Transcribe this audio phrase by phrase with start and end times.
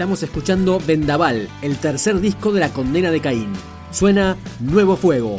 [0.00, 3.52] Estamos escuchando Vendaval, el tercer disco de la condena de Caín.
[3.90, 5.36] Suena Nuevo Fuego.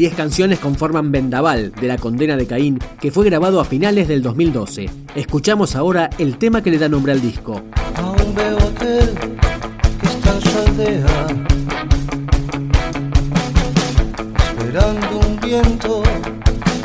[0.00, 4.22] 10 canciones conforman Vendaval, de la condena de Caín, que fue grabado a finales del
[4.22, 4.88] 2012.
[5.14, 7.60] Escuchamos ahora el tema que le da nombre al disco.
[7.96, 9.10] Aún veo hotel,
[10.64, 11.26] aldea,
[14.48, 16.02] esperando un viento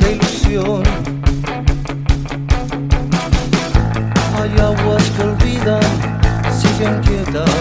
[0.02, 0.84] de ilusión.
[4.42, 5.82] Hay aguas que olvidan,
[6.52, 7.55] siguen quietas.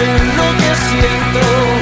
[0.00, 1.81] en lo que siento.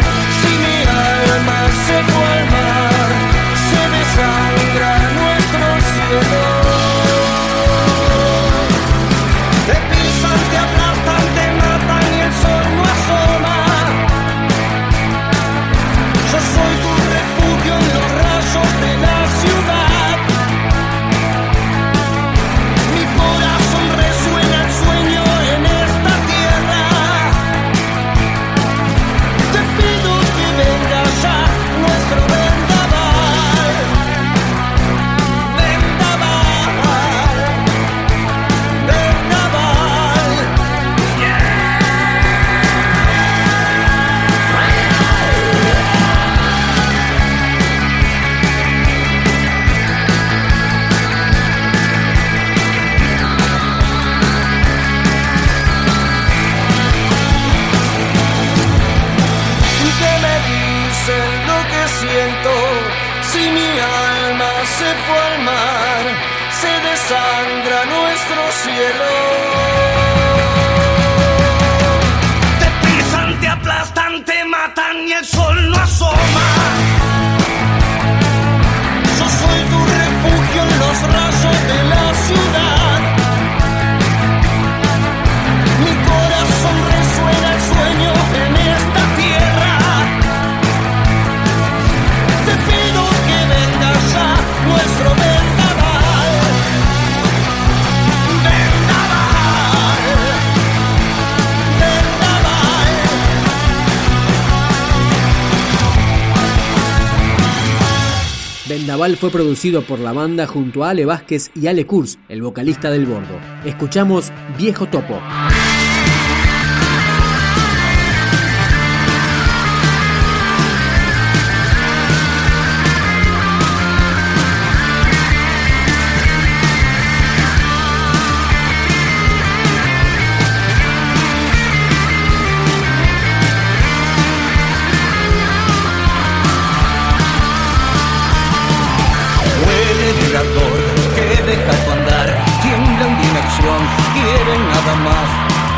[108.70, 112.88] Vendaval fue producido por la banda junto a Ale Vázquez y Ale Kurz, el vocalista
[112.88, 113.36] del Bordo.
[113.64, 115.20] Escuchamos Viejo Topo.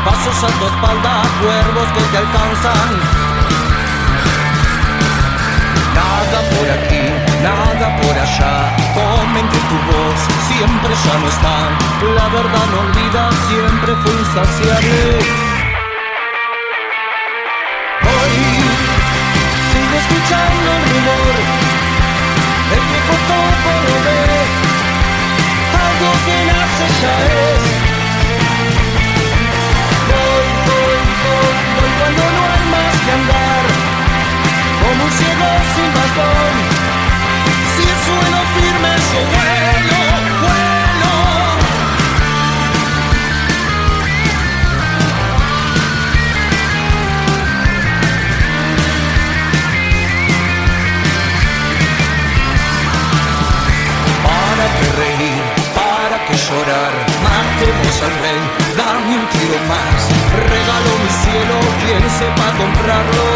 [0.05, 2.89] Pasos a tu espalda, cuervos que te alcanzan.
[5.95, 7.05] Nada por aquí,
[7.41, 8.75] nada por allá.
[8.93, 11.55] Comen que tu voz siempre ya no está.
[12.15, 15.52] La verdad no olvida, siempre fue insaciable.
[62.19, 63.27] sepa comprarlo.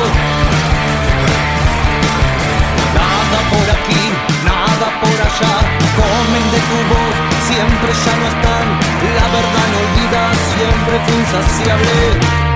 [2.99, 4.03] Nada por aquí,
[4.45, 5.55] nada por allá,
[5.97, 7.15] comen de tu voz,
[7.49, 8.65] siempre ya no están,
[9.17, 12.46] la verdad no olvidas, siempre fue insaciable.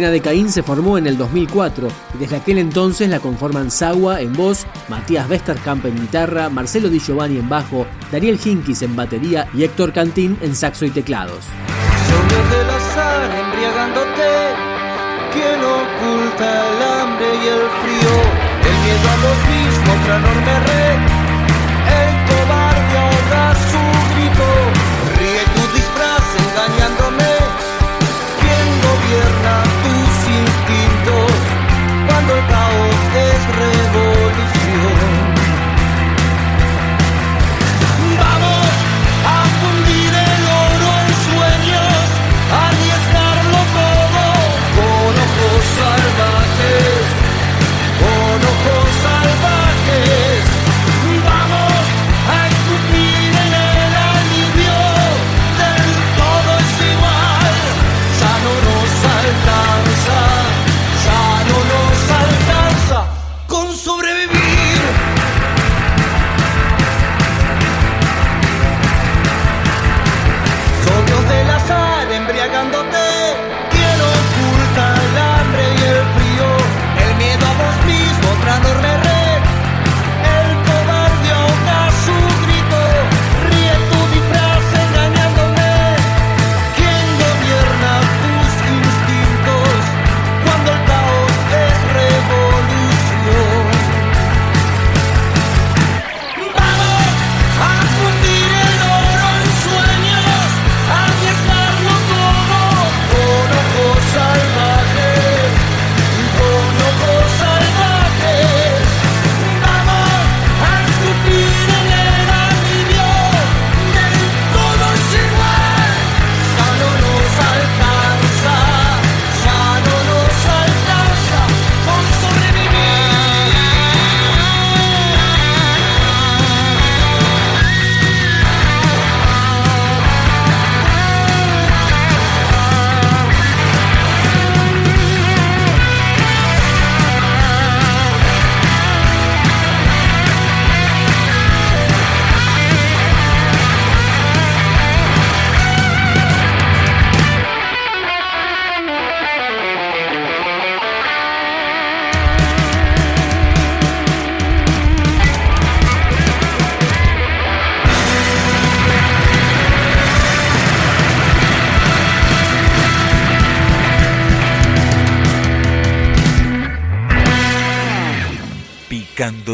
[0.00, 4.22] cadena de Caín se formó en el 2004 y desde aquel entonces la conforman Sawa
[4.22, 9.46] en voz, Matías Westerkamp en guitarra, Marcelo Di Giovanni en bajo, Daniel Hinkis en batería
[9.52, 11.44] y Héctor Cantín en saxo y teclados.
[12.50, 14.28] Del azar embriagándote,
[15.34, 18.14] quien oculta el hambre y el frío,
[18.64, 21.19] el miedo a los mismos, otra enorme.
[32.30, 34.19] el caos es.